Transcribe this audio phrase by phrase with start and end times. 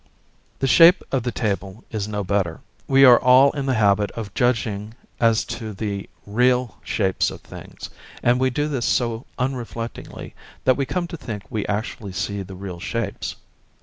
[0.57, 2.61] The shape of the table is no better.
[2.87, 7.91] We are all in the habit of judging as to the 'real' shapes of things,
[8.23, 10.33] and we do this so unreflectingly
[10.65, 13.35] that we come to think we actually see the real shapes.